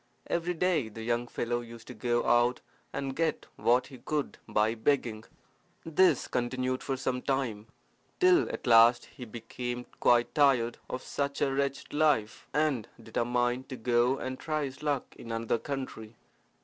[0.25, 2.59] Every day the young fellow used to go out
[2.91, 5.25] and get what he could by begging.
[5.85, 7.67] This continued for some time,
[8.19, 13.75] till at last he became quite tired of such a wretched life, and determined to
[13.77, 16.15] go and try his luck in another country.